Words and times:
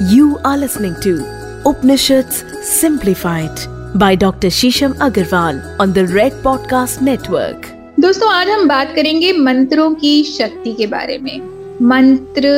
You 0.00 0.38
are 0.44 0.58
listening 0.58 0.94
to 1.00 1.24
Upanishads 1.64 2.44
Simplified 2.62 3.58
by 3.94 4.14
Dr. 4.14 4.48
Shisham 4.48 4.92
Agarwal 4.98 5.80
on 5.80 5.94
the 5.94 6.06
Red 6.06 6.32
Podcast 6.42 7.00
Network. 7.00 7.68
दोस्तों 8.00 8.30
आज 8.32 8.48
हम 8.48 8.68
बात 8.68 8.92
करेंगे 8.94 9.32
मंत्रों 9.32 9.94
की 9.94 10.22
शक्ति 10.24 10.72
के 10.72 10.86
बारे 10.86 11.18
में 11.18 11.40
मंत्र 11.82 12.50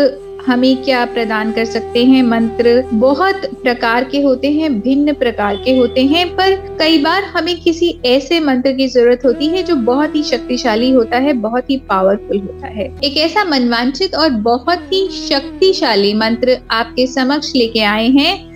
हमें 0.49 0.85
क्या 0.85 1.05
प्रदान 1.05 1.53
कर 1.53 1.65
सकते 1.65 2.05
हैं? 2.05 2.23
मंत्र 2.23 2.83
बहुत 2.93 3.43
प्रकार 3.63 4.05
के 4.05 4.21
होते 4.23 4.51
हैं, 4.53 4.81
भिन्न 4.81 5.13
प्रकार 5.13 5.57
के 5.57 5.77
होते 5.77 6.05
हैं, 6.05 6.27
पर 6.29 6.77
कई 6.79 6.99
बार 6.99 7.23
हमें 7.25 7.61
किसी 7.61 7.99
ऐसे 8.07 8.41
मंत्र 8.41 8.73
की 8.73 8.89
ज़रूरत 8.89 9.23
होती 9.25 9.47
है 9.47 9.63
जो 9.63 9.77
बहुत 9.77 10.15
ही 10.15 10.23
शक्तिशाली 10.23 10.91
होता 10.91 11.19
है, 11.19 11.33
बहुत 11.33 11.71
ही 11.71 11.77
पावरफुल 11.77 12.39
होता 12.39 12.67
है। 12.67 12.91
एक 13.05 13.17
ऐसा 13.17 13.45
मनवांचित 13.45 14.15
और 14.15 14.31
बहुत 14.31 14.93
ही 14.93 15.09
शक्तिशाली 15.09 16.15
मंत्र 16.15 16.59
आपके 16.71 17.07
समक्ष 17.07 17.53
लेके 17.57 17.81
आए 17.81 18.09
हैं। 18.09 18.48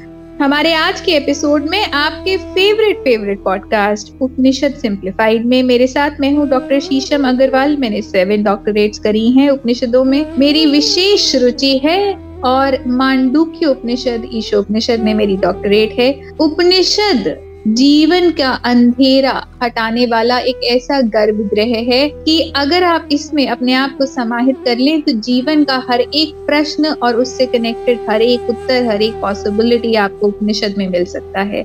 हमारे 0.42 0.72
आज 0.74 1.00
के 1.00 1.12
एपिसोड 1.12 1.66
में 1.70 1.90
आपके 1.90 2.36
favourite 2.36 2.98
favourite 2.98 3.42
podcast 3.42 4.22
Upanishad 4.22 4.74
simplified 4.74 5.46
में 5.46 5.62
मेरे 5.62 5.86
साथ 5.86 6.10
मैं 6.20 6.32
हूँ 6.32 6.48
डॉक्टर 6.48 6.80
शीशम 6.80 7.28
अग्रवाल। 7.28 7.76
मैंने 7.76 8.02
सेवन 8.02 8.42
डॉक्टरेट्स 8.42 8.98
करी 8.98 9.30
हैं 9.30 9.50
उपनिषदों 9.50 10.04
में। 10.04 10.26
मेरी 10.38 10.66
विशेष 10.66 11.36
रुचि 11.36 11.78
है 11.78 12.14
और 12.44 12.84
मांडुक्य 12.86 13.66
उपनिषद 13.66 14.28
ईशो 14.32 14.58
उपनिषद 14.58 15.00
में 15.00 15.14
मेरी 15.14 15.36
डॉक्टरेट 15.36 15.92
है। 15.98 16.30
उपनिषद 16.40 17.36
जीवन 17.66 18.30
का 18.30 18.48
अंधेरा 18.64 19.32
हटाने 19.62 20.06
वाला 20.06 20.38
एक 20.38 20.64
ऐसा 20.64 21.00
गर्भगृह 21.00 21.74
है 21.88 22.08
कि 22.08 22.38
अगर 22.56 22.84
आप 22.84 23.08
इसमें 23.12 23.46
अपने 23.48 23.74
आप 23.74 23.94
को 23.98 24.06
समाहित 24.06 24.56
कर 24.64 24.78
लें 24.78 25.02
तो 25.02 25.12
जीवन 25.12 25.62
का 25.64 25.76
हर 25.90 26.00
एक 26.00 26.34
प्रश्न 26.46 26.86
और 27.02 27.16
उससे 27.16 27.46
कनेक्टेड 27.46 28.00
हर 28.10 28.22
एक 28.22 28.50
उत्तर, 28.50 28.86
हर 28.86 29.02
एक 29.02 29.12
पॉसिबिलिटी 29.12 29.94
आपको 29.94 30.26
उपनिषद 30.26 30.74
में 30.78 30.88
मिल 30.88 31.04
सकता 31.04 31.40
है। 31.40 31.64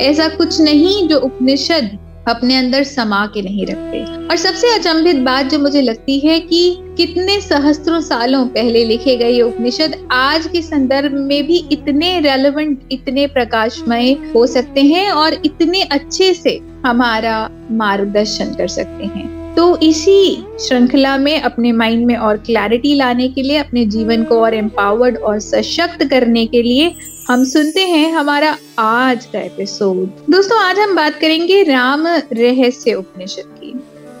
ऐसा 0.00 0.28
कुछ 0.28 0.60
नहीं 0.60 1.08
जो 1.08 1.18
उपनिषद 1.18 1.98
अपने 2.28 2.56
अंदर 2.56 2.82
समा 2.82 3.26
के 3.26 3.42
नहीं 3.42 3.66
रखते। 3.66 4.04
और 4.26 4.36
सबसे 4.36 4.74
अचंभित 4.74 5.16
बात 5.16 5.46
जो 5.46 5.58
मुझे 5.58 5.82
लगती 5.82 6.18
है 6.18 6.38
कि 6.40 6.76
कितने 6.96 7.40
सहस्त्रों 7.40 8.00
सालों 8.00 8.46
पहले 8.48 8.84
लिखे 8.84 9.16
गए 9.16 9.40
उपनिषद 9.40 9.96
आज 10.12 10.46
के 10.46 10.62
संदर्भ 10.62 11.12
में 11.12 11.46
भी 11.46 11.64
इतने 11.72 12.20
रेलेवेंट 12.20 12.80
इतने 12.92 13.26
प्रकाशमय 13.26 14.12
हो 14.34 14.46
सकते 14.46 14.82
हैं 14.82 15.10
और 15.10 15.40
इतने 15.44 15.82
अच्छे 15.82 16.34
से 16.34 16.60
हमारा 16.86 17.50
मार्गदर्शन 17.70 18.54
कर 18.54 18.68
सकते 18.68 19.04
हैं। 19.04 19.54
तो 19.54 19.76
इसी 19.76 20.44
श्रृंखला 20.60 21.16
में, 21.16 21.40
अपने 21.40 21.72
माइंड 21.72 22.06
में 22.06 22.16
और 22.16 22.36
क्लैरिटी 22.36 22.94
लाने 22.94 23.28
के 23.28 23.42
लिए, 23.42 23.56
अपने 23.56 23.84
जीवन 23.86 24.24
को 24.24 24.40
और 24.40 24.54
एम्पावर्ड 24.54 25.16
और 25.16 25.38
सशक्त 25.40 26.04
करने 26.04 26.46
के 26.46 26.62
लिए 26.62 26.94
हम 27.28 27.44
सुनते 27.44 27.80
हैं 27.80 28.12
हमारा 28.12 28.56
आज 28.78 29.24
का 29.24 29.40
एपिसोड 29.40 30.32
दोस्तों, 30.32 30.58
आज 30.58 30.78
हम 30.78 30.94
बात 30.96 31.14
करेंगे 31.14 31.62
राम 31.62 32.06
रहस्य 32.06 32.94
उपनिषद 32.94 33.56
की। 33.58 33.72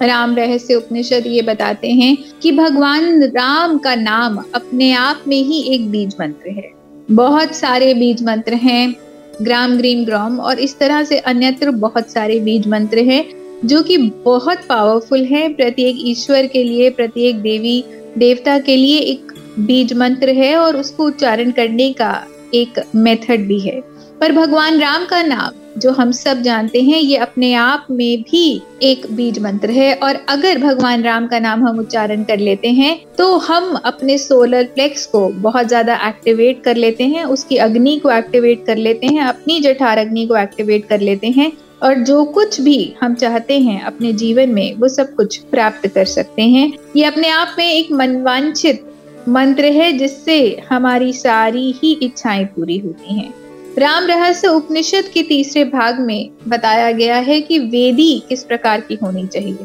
राम 0.06 0.34
रहस्य 0.36 0.74
उपनिषद 0.74 1.26
ये 1.26 1.42
बताते 1.42 1.90
हैं 1.90 2.16
कि 2.42 2.52
भगवान 2.52 3.22
राम 3.22 3.78
का 3.78 3.94
नाम 3.94 4.42
अपने 4.54 4.92
आप 4.92 5.22
में 5.28 5.36
ही 5.36 5.62
एक 5.74 5.90
बीज 5.90 6.14
मंत्र 6.20 6.50
है। 6.50 6.72
बहुत 7.10 7.54
सारे 7.54 7.94
बीज 7.94 8.22
मंत्र 8.22 8.54
हैं, 8.54 8.96
ग्राम 9.42 9.76
ग्रीम 9.76 10.04
ग्राम, 10.04 10.40
और 10.40 10.58
इस 10.58 10.78
तरह 10.78 11.04
से 11.04 11.18
अन्यत्र 11.18 11.70
बहुत 11.70 12.10
सारे 12.10 12.40
बीज 12.40 12.68
मंत्र 12.68 12.98
हैं, 12.98 13.24
जो 13.64 13.82
कि 13.82 13.98
बहुत 14.24 14.66
पावरफुल 14.68 15.24
है। 15.24 15.48
प्रत्येक 15.48 15.96
ईश्वर 15.98 16.46
के 16.46 16.64
लिए, 16.64 16.90
प्रत्येक 16.90 17.36
देवी, 17.36 17.84
देवता 18.18 18.58
के 18.58 18.76
लिए 18.76 18.98
एक 18.98 19.32
बीज 19.58 19.92
मंत्र 19.92 20.28
है, 20.28 20.56
और 20.56 20.76
उसको 20.76 21.06
उच्चारण 21.06 21.50
करने 21.50 21.92
का 21.92 22.26
एक 22.54 22.82
मेथड 22.96 23.46
भी 23.46 23.60
है। 23.60 23.80
पर 24.20 24.32
भगवान 24.32 24.78
राम 24.80 25.04
का 25.06 25.22
नाम, 25.22 25.52
जो 25.76 25.90
हम 25.92 26.12
सब 26.12 26.40
जानते 26.42 26.80
हैं, 26.82 26.98
ये 26.98 27.16
अपने 27.16 27.52
आप 27.54 27.86
में 27.90 28.22
भी 28.22 28.62
एक 28.82 29.06
बीज 29.10 29.38
मंत्र 29.38 29.70
है। 29.70 29.92
और 29.94 30.18
अगर 30.28 30.58
भगवान 30.58 31.02
राम 31.02 31.26
का 31.26 31.38
नाम 31.38 31.66
हम 31.66 31.78
उच्चारण 31.78 32.22
कर 32.24 32.38
लेते 32.38 32.68
हैं 32.70 32.96
तो 33.18 33.36
हम 33.38 33.74
अपने 33.76 34.16
सोलर 34.18 34.64
प्लेक्स 34.66 35.04
को 35.06 35.26
बहुत 35.28 35.68
ज़्यादा 35.68 35.96
एक्टिवेट 36.08 36.62
कर 36.64 36.76
लेते 36.76 37.04
हैं, 37.04 37.24
उसकी 37.26 37.56
अग्नि 37.58 37.96
को 37.98 38.10
एक्टिवेट 38.12 38.64
कर 38.66 38.76
लेते 38.78 39.06
हैं, 39.06 39.22
अपनी 39.22 39.60
जठार 39.60 39.98
अग्नि 39.98 40.26
को 40.26 40.36
एक्टिवेट 40.36 40.88
कर 40.88 41.00
लेते 41.00 41.26
हैं, 41.28 41.52
और 41.82 41.94
जो 42.00 42.24
कुछ 42.26 42.60
भी 42.60 42.94
हम 43.02 43.14
चाहते 43.14 43.58
हैं 43.60 43.80
अपने 43.82 44.12
जीवन 44.14 44.50
में, 44.50 44.74
वो 44.74 44.88
सब 44.88 45.14
कुछ 45.14 45.36
प्राप्त 45.46 45.86
कर 45.86 46.04
सकते 46.06 46.42
हैं। 46.44 46.72
ये 46.96 47.04
अपने 47.04 47.28
आप 47.30 47.54
में 47.58 47.64
एक 47.66 47.92
मनवांचित 47.92 48.84
मंत्र 49.28 49.64
है 49.64 49.92
जिससे 49.92 50.60
हमारी 50.70 51.12
सारी 51.12 51.72
ही 51.72 51.92
इच्छाएँ 52.02 52.44
पूरी 52.44 52.78
होती 52.78 53.14
हैं। 53.14 53.34
राम 53.78 54.04
रहस्य 54.04 54.48
उपनिषद 54.48 55.04
के 55.14 55.22
तीसरे 55.22 55.64
भाग 55.64 56.00
में 56.00 56.30
बताया 56.48 56.92
गया 56.92 57.16
है 57.16 57.40
कि 57.40 57.58
वेदी 57.58 58.22
किस 58.28 58.44
प्रकार 58.44 58.80
की 58.80 58.94
होनी 58.94 59.26
चाहिए। 59.26 59.58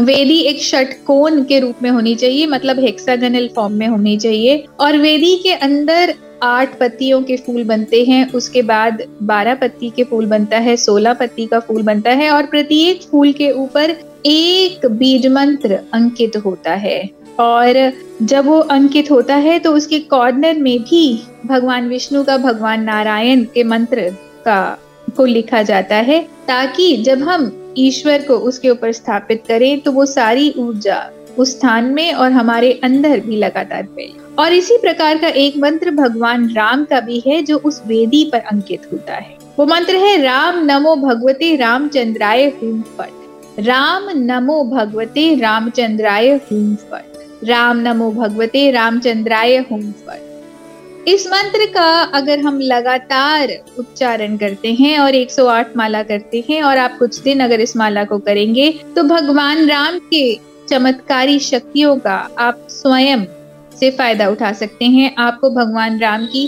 वेदी 0.00 0.38
एक 0.38 0.62
षटकोण 0.62 1.42
के 1.44 1.60
रूप 1.60 1.74
में 1.82 1.90
होनी 1.90 2.14
चाहिए 2.14 2.46
मतलब 2.46 2.80
हेक्सागनल 2.80 3.48
फॉर्म 3.56 3.72
में 3.72 3.86
होनी 3.86 4.16
चाहिए। 4.18 4.64
और 4.80 4.98
वेदी 4.98 5.36
के 5.36 5.52
अंदर 5.52 6.14
आठ 6.42 6.78
पत्तियों 6.78 7.22
के 7.22 7.36
फूल 7.36 7.64
बनते 7.64 8.04
हैं, 8.04 8.32
उसके 8.32 8.62
बाद 8.62 9.02
बारह 9.22 9.54
पत्ती 9.54 9.90
के 9.90 10.04
फूल 10.04 10.26
बनता 10.26 10.58
है, 10.58 10.76
सोलह 10.76 11.12
पत्ती 11.12 11.46
का 11.46 11.60
फूल 11.60 11.82
बनता 11.82 12.10
है 12.10 12.30
और 12.30 12.46
प्रत्येक 12.46 13.02
फूल 13.02 13.32
के 13.32 13.50
ऊपर 13.50 13.96
एक 14.26 14.86
बीज 14.86 15.26
मंत्र 15.26 15.78
अंकित 15.92 16.36
होता 16.36 16.74
है। 16.74 17.17
और 17.38 17.92
जब 18.22 18.46
वो 18.46 18.58
अंकित 18.60 19.10
होता 19.10 19.34
है 19.36 19.58
तो 19.58 19.72
उसके 19.72 19.98
कॉर्नर 20.06 20.58
में 20.58 20.78
भी 20.80 21.22
भगवान 21.46 21.88
विष्णु 21.88 22.22
का 22.24 22.36
भगवान 22.36 22.82
नारायण 22.84 23.44
के 23.44 23.64
मंत्र 23.64 24.10
का 24.44 24.78
को 25.16 25.24
लिखा 25.24 25.62
जाता 25.62 25.96
है, 25.96 26.20
ताकि 26.48 26.96
जब 26.96 27.22
हम 27.22 27.52
ईश्वर 27.78 28.22
को 28.22 28.34
उसके 28.48 28.70
ऊपर 28.70 28.92
स्थापित 28.92 29.42
करें 29.48 29.80
तो 29.80 29.92
वो 29.92 30.06
सारी 30.06 30.52
ऊर्जा 30.58 31.10
उस 31.38 31.50
स्थान 31.50 31.84
में 31.84 32.12
और 32.12 32.32
हमारे 32.32 32.72
अंदर 32.84 33.20
भी 33.20 33.36
लगातार 33.36 33.82
फैले। 33.86 34.26
और 34.36 34.52
इसी 34.52 34.76
प्रकार 34.78 35.18
का 35.18 35.28
एक 35.28 35.56
मंत्र 35.56 35.90
भगवान 35.90 36.48
राम 36.48 36.84
का 36.84 37.00
भी 37.00 37.22
है, 37.26 37.42
जो 37.42 37.58
उस 37.58 37.80
वेदी 37.86 38.24
पर 38.24 38.38
अंकित 38.38 38.88
होता 38.92 39.14
है। 39.14 39.36
वो 39.58 39.66
मंत्र 39.66 39.96
है, 39.96 40.16
राम 40.22 40.64
नमो 40.64 40.94
भगवते 40.96 41.54
रामचंद्राय 41.56 42.44
हूम 42.62 42.80
फट। 42.98 43.60
राम 43.60 44.08
नमो 44.16 44.62
भगवते 44.64 45.34
रामचंद्राय 45.34 46.30
हूम 46.32 46.74
फट। 46.90 47.17
राम 47.44 47.80
नमो 47.80 48.10
भगवते 48.12 48.70
रामचंद्राय 48.70 49.56
हूम 49.70 49.90
फट 50.06 51.06
इस 51.08 51.26
मंत्र 51.26 51.66
का 51.66 51.86
अगर 52.14 52.38
हम 52.38 52.58
लगातार 52.60 53.52
उच्चारण 53.78 54.36
करते 54.36 54.72
हैं 54.72 54.98
और 54.98 55.14
108 55.14 55.76
माला 55.76 56.02
करते 56.02 56.44
हैं 56.50 56.62
और 56.62 56.78
आप 56.78 56.98
कुछ 56.98 57.18
दिन 57.20 57.40
अगर 57.40 57.60
इस 57.60 57.76
माला 57.76 58.04
को 58.04 58.18
करेंगे 58.18 58.70
तो 58.96 59.02
भगवान 59.02 59.64
राम 59.66 59.98
के 59.98 60.22
चमत्कारी 60.68 61.38
शक्तियों 61.38 61.96
का 61.98 62.16
आप 62.38 62.66
स्वयं 62.70 63.24
से 63.80 63.90
फ़ायदा 63.90 64.28
उठा 64.28 64.52
सकते 64.52 64.84
हैं। 64.84 65.14
आपको 65.18 65.50
भगवान 65.50 65.98
राम 65.98 66.26
की 66.26 66.44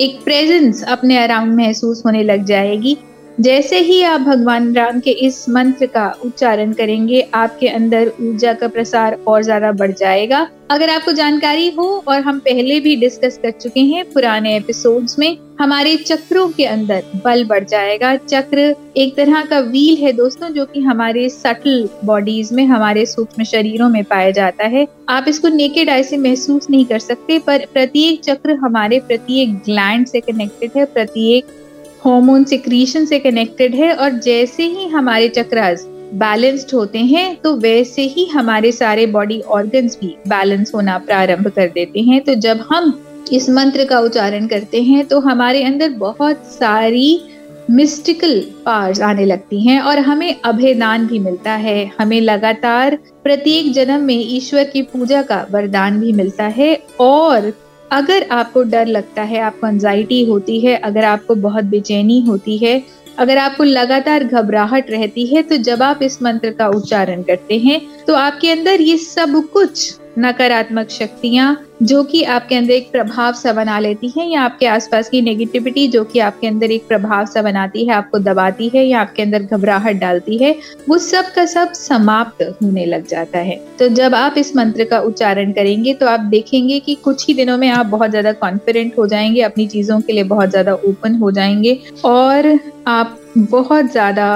एक 0.00 0.20
प्रेजेंस 0.24 0.82
अपने 0.84 1.18
अराउंड 1.18 1.54
महसूस 1.54 2.02
होने 2.06 2.22
लग 2.22 2.44
जाएगी। 2.44 2.96
जैसे 3.40 3.78
ही 3.78 4.02
आप 4.02 4.20
भगवान 4.20 4.74
राम 4.74 4.98
के 5.00 5.10
इस 5.26 5.48
मंत्र 5.48 5.86
का 5.86 6.06
उच्चारण 6.24 6.72
करेंगे, 6.72 7.20
आपके 7.34 7.68
अंदर 7.68 8.12
ऊर्जा 8.20 8.52
का 8.52 8.68
प्रसार 8.68 9.16
और 9.26 9.42
ज़्यादा 9.42 9.70
बढ़ 9.72 9.92
जाएगा। 9.92 10.48
अगर 10.70 10.90
आपको 10.90 11.12
जानकारी 11.12 11.70
हो 11.70 11.86
और 12.08 12.20
हम 12.20 12.38
पहले 12.38 12.78
भी 12.80 12.94
डिस्कस 12.96 13.38
कर 13.42 13.50
चुके 13.52 13.80
हैं 13.80 14.04
पुराने 14.12 14.54
एपिसोड्स 14.56 15.18
में, 15.18 15.36
हमारे 15.60 15.96
चक्रों 15.96 16.48
के 16.48 16.64
अंदर 16.64 17.02
बल 17.24 17.44
बढ़ 17.44 17.64
जाएगा। 17.64 18.14
चक्र 18.16 18.74
एक 18.96 19.16
तरह 19.16 19.44
का 19.44 19.60
व्हील 19.60 19.96
है 19.96 20.12
दोस्तों, 20.12 20.48
जो 20.48 20.64
कि 20.64 20.80
हमारे 20.80 21.28
सटल 21.28 21.88
बॉडीज 22.04 22.52
में, 22.52 22.64
हमारे 22.66 23.06
सूक्ष्म 23.06 23.44
शरीरों 23.44 23.88
में 23.88 24.02
पाया 24.04 24.30
जाता 24.30 24.66
है। 24.66 24.86
आप 25.08 25.24
इसको 25.28 25.48
नेकेड 25.48 25.90
आई 25.90 26.02
से 26.02 26.16
महसूस 26.18 26.70
नहीं 26.70 26.84
कर 26.84 26.98
सकते, 26.98 27.38
पर 27.38 27.66
प्रत्येक 27.72 28.22
चक्र 28.24 28.56
हमारे 28.56 29.00
प्रत्येक 29.00 29.56
ग्लैंड 29.64 30.06
से 30.06 30.20
कनेक्टेड 30.20 30.70
है, 30.76 30.84
प्रत्येक 30.84 31.60
हार्मोन 32.04 32.44
सिक्रीशन 32.44 33.04
से 33.04 33.18
कनेक्टेड 33.18 33.74
है 33.74 33.92
और 33.94 34.12
जैसे 34.20 34.64
ही 34.64 34.86
हमारे 34.88 35.28
चक्रास 35.28 35.84
बैलेंस्ड 36.14 36.74
होते 36.74 36.98
हैं 36.98 37.36
तो 37.36 37.54
वैसे 37.56 38.02
ही 38.06 38.24
हमारे 38.26 38.72
सारे 38.72 39.06
बॉडी 39.06 39.40
ऑर्गन्स 39.40 39.98
भी 40.00 40.08
बैलेंस 40.28 40.72
होना 40.74 40.96
प्रारंभ 40.98 41.48
कर 41.48 41.68
देते 41.68 42.00
हैं। 42.00 42.20
तो 42.20 42.34
जब 42.36 42.64
हम 42.72 42.92
इस 43.32 43.48
मंत्र 43.50 43.84
का 43.84 44.00
उच्चारण 44.00 44.46
करते 44.46 44.82
हैं 44.82 45.04
तो 45.04 45.20
हमारे 45.20 45.62
अंदर 45.62 45.90
बहुत 45.98 46.44
सारी 46.52 47.20
मिस्टिकल 47.70 48.38
पार्स 48.64 49.00
आने 49.00 49.24
लगती 49.24 49.60
हैं 49.60 49.80
और 49.80 49.98
हमें 50.00 50.34
अभेदान 50.44 51.06
भी 51.06 51.18
मिलता 51.18 51.52
है। 51.52 51.90
हमें 52.00 52.20
लगातार 52.20 52.98
प्रत्येक 53.24 53.72
जन्म 53.72 54.04
में 54.04 54.18
ईश्वर 54.18 54.64
की 54.64 54.82
पूजा 54.82 55.22
का 55.22 55.46
वरदान 55.50 56.00
भी 56.00 56.12
मिलता 56.12 56.44
है 56.50 56.74
और 57.00 57.52
अगर 57.92 58.26
आपको 58.30 58.62
डर 58.62 58.86
लगता 58.86 59.22
है, 59.22 59.40
आपको 59.40 59.66
एंजाइटी 59.66 60.24
होती 60.24 60.60
है, 60.60 60.76
अगर 60.76 61.04
आपको 61.04 61.34
बहुत 61.34 61.64
बेचैनी 61.64 62.20
होती 62.20 62.56
है, 62.58 62.82
अगर 63.18 63.38
आपको 63.38 63.64
लगातार 63.64 64.24
घबराहट 64.24 64.90
रहती 64.90 65.26
है 65.26 65.42
तो 65.42 65.56
जब 65.56 65.82
आप 65.82 66.02
इस 66.02 66.22
मंत्र 66.22 66.50
का 66.50 66.68
उच्चारण 66.68 67.22
करते 67.22 67.58
हैं 67.58 67.80
तो 68.06 68.14
आपके 68.14 68.50
अंदर 68.50 68.80
ये 68.80 68.96
सब 68.98 69.42
कुछ 69.52 69.98
नकारात्मक 70.18 70.88
शक्तियाँ 70.90 71.56
जो 71.82 72.02
कि 72.04 72.22
आपके 72.24 72.54
अंदर 72.54 72.72
एक 72.72 72.90
प्रभाव 72.92 73.32
सा 73.34 73.52
बना 73.52 73.78
लेती 73.78 74.08
हैं 74.16 74.26
या 74.28 74.42
आपके 74.42 74.66
आसपास 74.66 75.08
की 75.08 75.20
नेगेटिविटी 75.22 75.86
जो 75.88 76.02
कि 76.04 76.18
आपके 76.18 76.46
अंदर 76.46 76.70
एक 76.70 76.86
प्रभाव 76.88 77.24
सा 77.26 77.42
बनाती 77.42 77.84
है, 77.84 77.94
आपको 77.94 78.18
दबाती 78.18 78.70
है 78.74 78.84
या 78.86 79.00
आपके 79.00 79.22
अंदर 79.22 79.42
घबराहट 79.42 79.96
डालती 79.96 80.36
है, 80.38 80.54
वो 80.88 80.98
सब 80.98 81.32
का 81.34 81.44
सब 81.46 81.72
समाप्त 81.74 82.42
होने 82.62 82.84
लग 82.86 83.06
जाता 83.06 83.38
है। 83.38 83.56
तो 83.78 83.88
जब 83.90 84.14
आप 84.14 84.34
इस 84.38 84.54
मंत्र 84.56 84.84
का 84.84 85.00
उच्चारण 85.00 85.52
करेंगे 85.52 85.94
तो 85.94 86.06
आप 86.06 86.20
देखेंगे 86.30 86.78
कि 86.80 86.94
कुछ 86.94 87.26
ही 87.28 87.34
दिनों 87.34 87.56
में 87.58 87.68
आप 87.70 87.86
बहुत 87.86 88.10
ज़्यादा 88.10 88.32
कॉन्फिडेंट 88.34 88.98
हो 88.98 89.06
जाएँगे, 89.06 89.40
अपनी 89.42 89.66
चीज़ों 89.66 90.00
के 90.00 90.12
लिए 90.12 90.24
बहुत 90.24 90.50
ज़्यादा 90.50 90.74
ओपन 90.74 91.14
हो 91.14 91.30
जाएँगे 91.30 91.78
और 92.04 92.58
आप 92.88 93.18
बहुत 93.38 93.90
ज़्यादा 93.92 94.28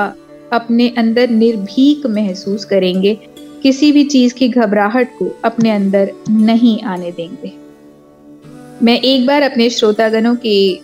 अपने 0.53 0.89
अंदर 0.99 1.31
निर्भीक 1.31 2.07
महसूस 2.07 2.65
करेंगे। 2.65 3.19
किसी 3.63 3.93
भी 3.93 4.05
चीज़ 4.07 4.35
की 4.35 4.49
घबराहट 4.49 5.19
को 5.19 5.31
अपने 5.45 5.71
अंदर 5.71 6.13
नहीं 6.31 6.81
आने 6.85 7.13
देंगे। 7.13 7.53
मैं 8.83 8.99
एक 9.01 9.27
बार 9.27 9.43
अपने 9.43 9.69
श्रोतागणों 9.71 10.35
की 10.37 10.81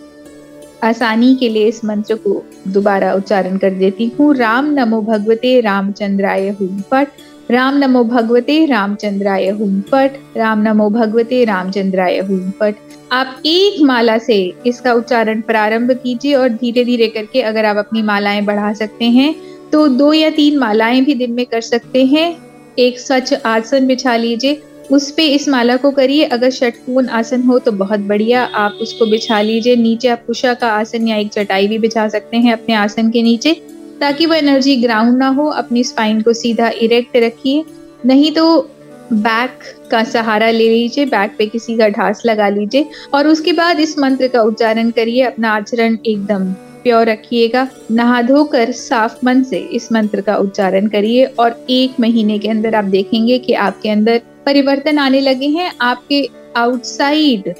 आसानी 0.83 1.35
के 1.35 1.49
लिए 1.49 1.67
इस 1.67 1.83
मंत्र 1.85 2.15
को 2.17 2.43
दोबारा 2.67 3.13
उच्चारण 3.13 3.57
कर 3.57 3.73
देती 3.73 4.11
हूँ। 4.19 4.33
राम 4.35 4.73
नमो 4.73 5.01
भगवते 5.01 5.59
रामचंद्राय 5.61 6.49
हुम 6.49 6.81
पट 6.91 7.07
राम 7.51 7.77
नमो 7.77 8.03
भगवते 8.03 8.65
रामचंद्राय 8.65 9.49
हुम 9.49 9.79
पट 9.91 10.37
राम 10.37 10.61
नमो 10.61 10.89
भगवते 10.89 11.43
रामचंद्राय 11.45 12.19
हुम 12.19 12.51
पट 12.59 12.75
आप 13.11 13.41
एक 13.45 13.81
माला 13.81 14.17
से 14.17 14.37
इसका 14.67 14.93
उच्चारण 14.93 15.41
प्रारंभ 15.41 15.91
कीजिए 15.93 16.33
और 16.35 16.49
धीरे 16.51 16.83
धीरे 16.85 17.07
करके 17.07 17.41
अगर 17.41 17.65
आप 17.65 17.77
अपनी 17.77 18.01
मालाएँ 18.01 18.41
बढ़ा 18.41 18.73
सकते 18.73 19.05
हैं 19.11 19.33
तो 19.71 19.87
दो 19.87 20.11
या 20.13 20.29
तीन 20.29 20.57
मालाएँ 20.57 21.01
भी 21.01 21.13
दिन 21.15 21.31
में 21.31 21.45
कर 21.45 21.61
सकते 21.61 22.05
हैं। 22.05 22.31
एक 22.79 22.99
स्वच्छ 22.99 23.33
आसन 23.45 23.87
बिछा 23.87 24.15
लीजिए। 24.15 24.61
उस 24.91 25.09
पे 25.11 25.25
इस 25.27 25.47
माला 25.49 25.75
को 25.77 25.91
करिए। 25.91 26.23
अगर 26.25 26.49
षटकोण 26.49 27.07
आसन 27.07 27.41
हो 27.41 27.59
तो 27.59 27.71
बहुत 27.71 27.99
बढ़िया। 27.99 28.43
आप 28.43 28.77
उसको 28.81 29.05
बिछा 29.05 29.41
लीजिए। 29.41 29.75
नीचे 29.75 30.07
आप 30.07 30.25
कुशा 30.25 30.53
का 30.53 30.67
आसन 30.69 31.07
या 31.07 31.15
एक 31.15 31.29
चटाई 31.29 31.67
भी 31.67 31.77
बिछा 31.77 32.07
सकते 32.09 32.37
हैं 32.37 32.53
अपने 32.53 32.75
आसन 32.75 33.09
के 33.11 33.21
नीचे, 33.23 33.53
ताकि 34.01 34.25
वो 34.25 34.33
एनर्जी 34.33 34.75
ग्राउंड 34.75 35.17
ना 35.17 35.27
हो। 35.27 35.47
अपनी 35.47 35.83
स्पाइन 35.83 36.21
को 36.21 36.33
सीधा 36.33 36.69
इरेक्ट 36.81 37.17
रखिए। 37.17 37.63
नहीं 38.05 38.31
तो 38.31 38.69
बैक 39.13 39.59
का 39.91 40.03
सहारा 40.03 40.49
ले 40.49 40.69
लीजिए। 40.69 41.05
बैक 41.05 41.35
पे 41.37 41.45
किसी 41.45 41.77
का 41.77 41.87
ढास 41.89 42.21
लगा 42.25 42.49
लीजिए। 42.49 42.85
और 43.13 43.27
उसके 43.27 43.53
बाद 43.53 43.79
इस 43.79 43.97
मंत्र 43.99 44.27
का 44.27 44.41
उच्चारण 44.41 44.91
करिए। 44.91 45.21
अपना 45.21 45.51
आचरण 45.51 45.97
एकदम 46.05 46.53
प्योर 46.83 47.05
रखिएगा। 47.07 47.67
नहा 47.91 48.21
धोकर 48.21 48.71
साफ़ 48.71 49.25
मन 49.25 49.43
से 49.43 49.57
इस 49.73 49.91
मंत्र 49.91 50.21
का 50.21 50.35
उच्चारण 50.37 50.87
करिए 50.87 51.25
और 51.25 51.65
एक 51.69 51.99
महीने 51.99 52.39
के 52.39 52.49
अंदर 52.49 52.75
आप 52.75 52.85
देखेंगे 52.85 53.37
कि 53.39 53.53
आपके 53.53 53.89
अंदर 53.89 54.21
परिवर्तन 54.45 54.97
आने 54.99 55.21
लगे 55.21 55.47
हैं। 55.49 55.71
आपके 55.81 56.27
आउटसाइड 56.57 57.53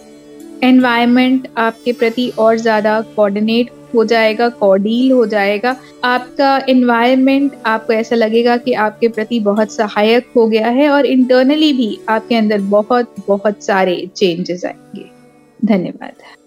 एनवायरमेंट 0.64 1.48
आपके 1.58 1.94
प्रति 1.94 2.32
और 2.40 2.58
ज़्यादा 2.58 3.00
कोऑर्डिनेट 3.16 3.72
हो 3.96 4.04
जाएगा 4.06 4.48
कॉर्डील 4.50 5.12
हो 5.12 5.26
जाएगा। 5.26 5.76
आपका 6.04 6.56
एनवायरनमेंट 6.70 7.56
आपको 7.66 7.94
ऐसा 7.94 8.16
लगेगा 8.16 8.56
कि 8.58 8.74
आपके 8.76 9.08
प्रति 9.08 9.40
बहुत 9.42 9.72
सहायक 9.72 10.32
हो 10.36 10.48
गया 10.48 10.70
है 10.70 10.90
और 10.90 11.06
इंटरनली 11.06 11.74
भी 11.74 11.98
आपके 12.10 12.36
अंदर 12.36 12.62
बहुत 12.70 13.16
बहुत 13.28 13.64
सारे 13.64 13.96
चेंजेस 14.16 14.66
आएँगे। 14.66 15.10
धन्यवाद। 15.60 16.43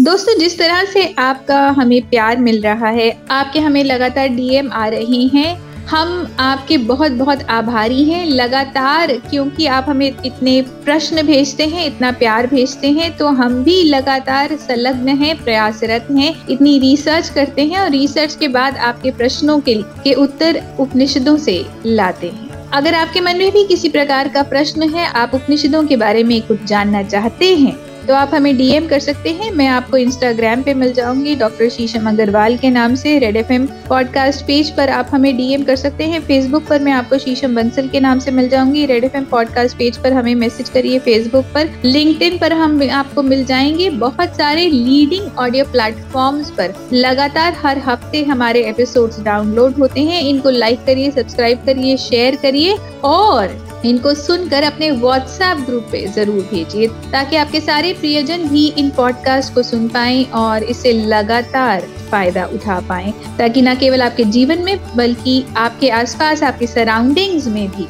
दोस्तों 0.00 0.38
जिस 0.38 0.56
तरह 0.58 0.84
से 0.84 1.02
आपका 1.18 1.58
हमें 1.68 2.08
प्यार 2.08 2.36
मिल 2.36 2.60
रहा 2.62 2.88
है 2.88 3.10
आपके 3.30 3.58
हमें 3.58 3.82
लगातार 3.84 4.28
डीएम 4.28 4.70
आ 4.72 4.86
रहे 4.86 5.22
हैं 5.34 5.50
हम 5.86 6.36
आपके 6.40 6.78
बहुत 6.78 7.12
बहुत 7.12 7.42
आभारी 7.50 8.04
हैं 8.04 8.24
लगातार 8.26 9.12
क्योंकि 9.30 9.66
आप 9.66 9.86
हमें 9.88 10.06
इतने 10.06 10.60
प्रश्न 10.84 11.22
भेजते 11.22 11.66
हैं 11.66 11.86
इतना 11.86 12.12
प्यार 12.12 12.46
भेजते 12.46 12.90
हैं 12.90 13.16
तो 13.16 13.26
हम 13.32 13.62
भी 13.64 13.82
लगातार 13.82 14.56
संलग्न 14.56 15.16
हैं 15.18 15.36
प्रयासरत 15.44 16.06
हैं 16.10 16.34
इतनी 16.50 16.78
रिसर्च 16.78 17.28
करते 17.28 17.66
हैं 17.66 17.78
और 17.78 17.90
रिसर्च 17.90 18.34
के 18.34 18.48
बाद 18.48 18.76
आपके 18.76 19.10
प्रश्नों 19.10 19.60
के, 19.60 19.74
के 19.74 20.14
उत्तर 20.14 20.62
उपनिषदों 20.80 21.36
से 21.36 21.64
लाते 21.86 22.28
हैं। 22.28 22.48
अगर 22.70 22.94
आपके 22.94 23.20
मन 23.20 23.36
में 23.36 23.50
भी 23.50 23.66
किसी 23.66 23.88
प्रकार 23.88 24.28
का 24.28 24.42
प्रश्न 24.46 24.90
है 24.94 25.06
आप 25.06 25.34
उपनिषदों 25.34 25.86
के 25.86 25.96
बारे 25.96 26.24
में 26.24 26.40
कुछ 26.42 26.64
जानना 26.64 27.02
चाहते 27.02 27.54
हैं 27.56 27.89
तो 28.08 28.14
आप 28.14 28.30
हमें 28.34 28.56
डीएम 28.56 28.86
कर 28.88 28.98
सकते 28.98 29.30
हैं। 29.30 29.50
मैं 29.50 29.66
आपको 29.68 29.96
इंस्टाग्राम 29.96 30.62
पे 30.62 30.74
मिल 30.74 30.92
जाऊँगी 30.92 31.34
डॉक्टर 31.36 31.68
शीशम 31.68 32.08
अग्रवाल 32.08 32.56
के 32.56 32.70
नाम 32.70 32.94
से। 32.94 33.18
रेड 33.18 33.36
एफएम 33.36 33.66
पॉडकास्ट 33.88 34.44
पेज 34.46 34.70
पर 34.70 34.88
आप 34.88 35.08
हमें 35.10 35.36
डीएम 35.36 35.62
कर 35.64 35.76
सकते 35.76 36.04
हैं। 36.04 36.20
फेसबुक 36.20 36.66
पर 36.66 36.80
मैं 36.80 36.92
आपको 36.92 37.18
शीशम 37.18 37.54
बंसल 37.54 37.88
के 37.88 38.00
नाम 38.00 38.18
से 38.18 38.30
मिल 38.30 38.48
जाऊँगी। 38.48 38.84
रेड 38.86 39.04
एफएम 39.04 39.24
पॉडकास्ट 39.24 39.76
पेज 39.76 39.96
पर 39.96 40.12
हमें 40.12 40.34
मैसेज 40.34 40.68
करिए 40.68 40.98
फेसबुक 40.98 41.44
पर। 41.54 41.70
लिंक्डइन 41.84 42.38
पर 42.38 42.52
हम 42.52 42.80
आपको 42.90 43.22
मिल 43.22 43.44
जाएँगे। 43.44 43.90
बहुत 43.90 44.36
सारे 44.36 44.66
लीडिंग 44.66 45.38
ऑडियो 45.38 45.64
प्लेटफॉर्म्स 45.64 46.50
पर 46.50 46.74
लगातार 46.92 47.56
हर 47.62 47.78
हफ़्ते 47.78 48.24
हमारे 48.24 48.64
एपिसोड्स 48.68 49.20
डाउनलोड 49.22 49.74
होते 49.74 50.00
हैं। 50.00 50.22
इनको 50.22 50.50
लाइक 50.50 50.84
करिए 50.86 51.10
सब्सक्राइब 51.10 51.64
करिए 51.66 51.96
शेयर 51.96 52.36
करिए 52.36 52.76
और 53.04 53.58
इनको 53.84 54.12
सुनकर 54.14 54.62
अपने 54.62 54.90
व्हाट्सएप 54.90 55.58
ग्रुप 55.58 55.86
पे 55.92 56.06
ज़रूर 56.06 56.42
भेजिए, 56.50 56.88
ताकि 57.12 57.36
आपके 57.36 57.60
सारे 57.60 57.92
प्रियजन 57.92 58.48
भी 58.48 58.66
इन 58.68 58.90
पॉडकास्ट 58.90 59.54
को 59.54 59.62
सुन 59.62 59.88
पाए 59.88 60.22
और 60.34 60.62
इससे 60.62 60.92
लगातार 60.92 61.86
फ़ायदा 62.10 62.44
उठा 62.44 62.78
पाए, 62.80 63.12
ताकि 63.38 63.62
न 63.62 63.74
केवल 63.74 64.02
आपके 64.02 64.24
जीवन 64.26 64.58
में, 64.58 64.78
बल्कि 64.96 65.44
आपके 65.56 65.88
आसपास, 65.90 66.42
आपके 66.42 66.66
सराउंडिंग्स 66.66 67.46
में 67.46 67.68
भी 67.68 67.86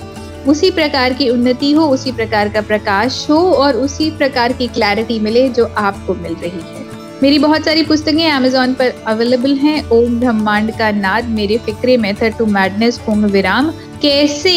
उसी 0.50 0.70
प्रकार 0.70 1.12
की 1.12 1.28
उन्नति 1.28 1.72
हो, 1.72 1.86
उसी 1.86 2.12
प्रकार 2.12 2.48
का 2.48 2.60
प्रकाश 2.60 3.26
हो 3.30 3.38
और 3.52 3.76
उसी 3.76 4.10
प्रकार 4.10 4.52
की 4.52 4.68
क्लैरिटी 4.68 5.18
मिले 5.20 5.48
जो 5.48 5.64
आपको 5.66 6.14
मिल 6.14 6.34
रही 6.34 6.50
है। 6.50 6.88
मेरी 7.22 7.38
बहुत 7.38 7.64
सारी 7.64 7.82
पुस्तकें 7.82 8.30
अमेजोन 8.30 8.72
पर 8.74 8.92
अवेलेबल 9.06 9.54
हैं। 9.54 9.88
ओम 9.90 10.18
ब्रह्मांड 10.20 10.70
का 10.78 10.90
नाद 10.90 11.24
मेरे 11.28 11.58
फिक्रे 11.58 11.96
मेथड 11.96 12.38
टू 12.38 12.46
मैडनेस 12.48 12.98
पूर्ण 12.98 13.26
विराम। 13.26 13.70
कैसे 14.02 14.56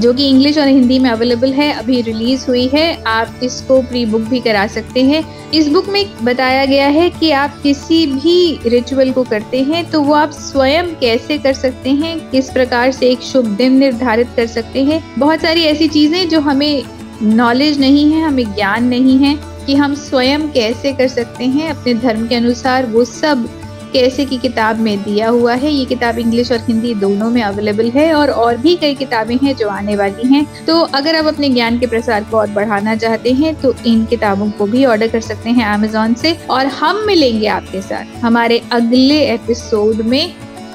जो 0.00 0.12
कि 0.12 0.28
इंग्लिश 0.28 0.58
और 0.58 0.68
हिंदी 0.68 0.98
में 0.98 1.08
अवेलेबल 1.10 1.52
है, 1.52 1.72
अभी 1.72 2.00
रिलीज़ 2.02 2.46
हुई 2.46 2.66
है। 2.66 3.02
आप 3.06 3.40
इसको 3.42 3.80
प्री 3.82 4.04
बुक 4.06 4.22
भी 4.22 4.40
करा 4.40 4.66
सकते 4.68 5.02
हैं। 5.04 5.24
इस 5.50 5.68
बुक 5.68 5.88
में 5.88 6.04
बताया 6.22 6.64
गया 6.64 6.86
है 6.88 7.08
कि 7.10 7.30
आप 7.32 7.60
किसी 7.62 8.06
भी 8.06 8.60
रिचुअल 8.66 9.10
को 9.12 9.22
करते 9.24 9.62
हैं 9.62 9.84
तो 9.90 10.00
वो 10.02 10.14
आप 10.14 10.30
स्वयं 10.32 10.94
कैसे 11.00 11.38
कर 11.38 11.52
सकते 11.54 11.90
हैं, 11.90 12.18
किस 12.30 12.50
प्रकार 12.50 12.92
से 12.92 13.10
एक 13.10 13.20
शुभ 13.22 13.46
दिन 13.56 13.78
निर्धारित 13.78 14.28
कर 14.36 14.46
सकते 14.46 14.84
हैं। 14.84 15.02
बहुत 15.18 15.40
सारी 15.40 15.62
ऐसी 15.64 15.88
चीज़ें 15.88 16.28
जो 16.28 16.40
हमें 16.40 16.82
नॉलेज 17.22 17.78
नहीं 17.80 18.10
है, 18.12 18.22
हमें 18.22 18.44
ज्ञान 18.46 18.84
नहीं 18.84 19.18
है 19.18 19.38
कि 19.66 19.74
हम 19.74 19.94
स्वयं 19.96 20.48
कैसे 20.50 20.92
कर 20.92 21.08
सकते 21.08 21.44
हैं। 21.46 21.70
अपने 21.70 21.94
धर्म 21.96 22.26
के 22.26 22.34
अनुसार 22.34 22.86
वो 22.86 23.04
सब 23.04 23.48
कैसे 23.92 24.24
की 24.24 24.36
किताब 24.38 24.78
में 24.80 25.02
दिया 25.02 25.28
हुआ 25.28 25.54
है? 25.54 25.72
ये 25.72 25.84
किताब 25.84 26.18
इंग्लिश 26.18 26.52
और 26.52 26.58
हिंदी 26.58 26.94
दोनों 26.94 27.30
में 27.30 27.42
अवेलेबल 27.42 27.90
है 27.90 28.12
और 28.14 28.30
और 28.30 28.56
भी 28.56 28.74
कई 28.76 28.94
किताबें 28.94 29.36
हैं 29.42 29.54
जो 29.56 29.68
आने 29.68 29.96
वाली 29.96 30.28
हैं। 30.28 30.44
तो 30.66 30.80
अगर 30.94 31.16
आप 31.16 31.24
अपने 31.24 31.48
ज्ञान 31.48 31.78
के 31.78 31.86
प्रसार 31.86 32.24
को 32.30 32.38
और 32.38 32.50
बढ़ाना 32.50 32.96
चाहते 32.96 33.32
हैं 33.32 33.54
तो 33.60 33.74
इन 33.86 34.04
किताबों 34.06 34.50
को 34.50 34.66
भी 34.66 34.84
ऑर्डर 34.84 35.08
कर 35.08 35.20
सकते 35.20 35.50
हैं 35.50 35.64
अमेजोन 35.66 36.14
से 36.14 36.32
और 36.50 36.66
हम 36.66 37.04
मिलेंगे 37.06 37.46
आपके 37.46 37.82
साथ। 37.82 38.24
हमारे 38.24 38.62
अगले 38.72 39.20
एपिसोड 39.34 40.00
में 40.04 40.34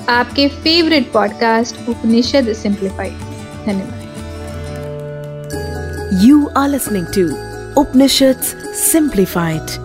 आपके 0.10 0.48
फेवरेट 0.48 1.12
पॉडकास्ट 1.12 1.90
उपनिषद 1.90 2.54
सिंप्लीफाइड 2.54 3.14
धन्यवाद। 3.66 4.04
You 6.24 6.38
are 6.56 6.70
listening 6.70 7.08
to 7.14 7.24
Upanishads 7.76 8.56
Simplified. 8.74 9.85